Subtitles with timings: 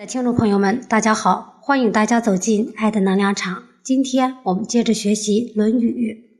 [0.00, 3.64] 的听众朋友们，大家好，欢迎大家走进爱的能量场。
[3.84, 6.32] 今天我们接着学习《论语》。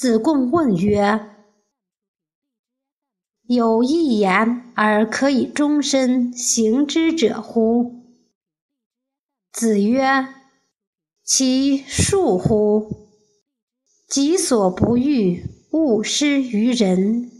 [0.00, 1.20] 子贡问曰
[3.46, 8.06] ：“有一言而可以终身行之者乎？”
[9.52, 10.26] 子曰
[11.22, 13.10] ：“其恕乎！
[14.08, 17.30] 己所不欲，勿施于人。”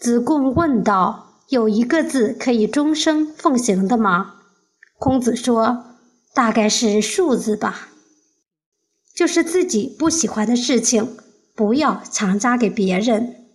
[0.00, 1.25] 子贡问道。
[1.48, 4.34] 有一个字可以终生奉行的吗？
[4.98, 5.84] 孔子说
[6.34, 7.88] ：“大概是恕字吧，
[9.14, 11.16] 就是自己不喜欢的事情，
[11.54, 13.46] 不要强加给别人。”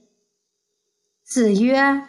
[1.28, 2.04] 子曰：“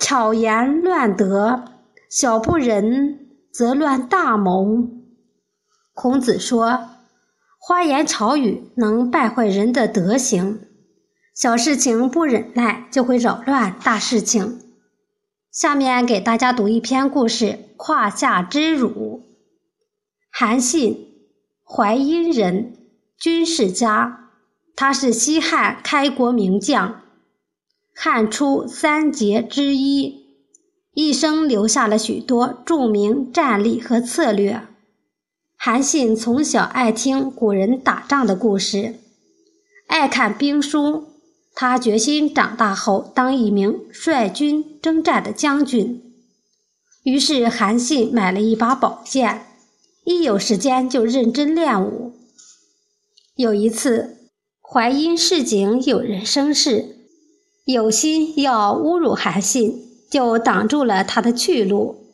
[0.00, 1.64] 巧言乱德，
[2.10, 4.88] 小不仁则乱大谋。”
[5.94, 6.88] 孔子说
[7.60, 10.60] ：“花言巧语能败坏人的德行。”
[11.36, 14.58] 小事情不忍耐，就会扰乱大事情。
[15.52, 19.20] 下面给大家读一篇故事：胯下之辱。
[20.30, 20.96] 韩信，
[21.62, 22.78] 淮阴人，
[23.18, 24.30] 军事家，
[24.74, 27.02] 他是西汉开国名将，
[27.94, 30.28] 汉初三杰之一，
[30.94, 34.62] 一生留下了许多著名战例和策略。
[35.58, 38.94] 韩信从小爱听古人打仗的故事，
[39.86, 41.15] 爱看兵书。
[41.58, 46.02] 他决心长大后当一名率军征战的将军。
[47.02, 49.46] 于是，韩信买了一把宝剑，
[50.04, 52.12] 一有时间就认真练武。
[53.36, 54.18] 有一次，
[54.60, 56.98] 淮阴市井有人生事，
[57.64, 62.04] 有心要侮辱韩信，就挡住了他的去路。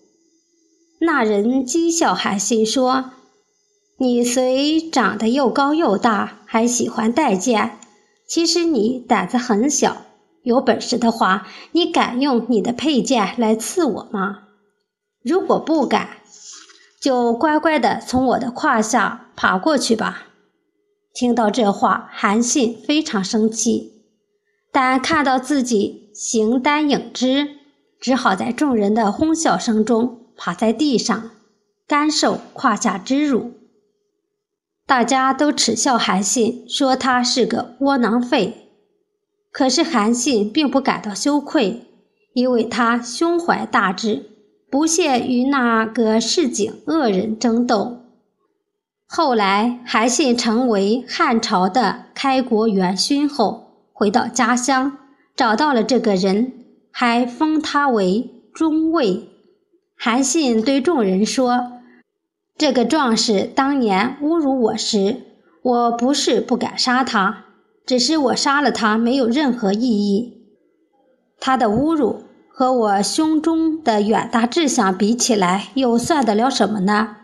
[1.00, 3.10] 那人讥笑韩信说
[3.98, 7.80] ：“你虽长得又高又大，还喜欢带剑。”
[8.32, 10.06] 其实你胆子很小，
[10.42, 14.44] 有本事的话，你敢用你的佩剑来刺我吗？
[15.22, 16.08] 如果不敢，
[16.98, 20.28] 就乖乖的从我的胯下爬过去吧。
[21.12, 24.00] 听到这话，韩信非常生气，
[24.72, 27.56] 但看到自己形单影只，
[28.00, 31.32] 只好在众人的哄笑声中趴在地上，
[31.86, 33.52] 甘受胯下之辱。
[34.84, 38.68] 大家都耻笑韩信，说他是个窝囊废。
[39.50, 41.86] 可是韩信并不感到羞愧，
[42.34, 44.30] 因为他胸怀大志，
[44.70, 47.98] 不屑与那个市井恶人争斗。
[49.06, 54.98] 后来，韩信成为汉朝的开国元勋后，回到家乡，
[55.36, 56.52] 找到了这个人，
[56.90, 59.28] 还封他为中尉。
[59.96, 61.81] 韩信对众人说。
[62.56, 65.22] 这个壮士当年侮辱我时，
[65.62, 67.46] 我不是不敢杀他，
[67.84, 70.46] 只是我杀了他没有任何意义。
[71.40, 77.16] 他的侮辱和我胸中的远大志向比起来，又算得了什么呢？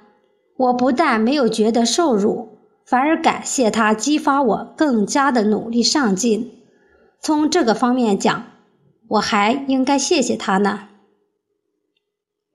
[0.56, 6.50] 我不但没有觉得受辱，反而感谢他激发我更加的努力上进。
[7.20, 8.44] 从这个方面讲，
[9.06, 10.88] 我还应该谢谢他呢。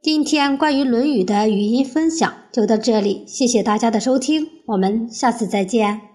[0.03, 6.12] 今天关于《论语》的语音分享就到这里，谢谢大家的收听，我们下次再见。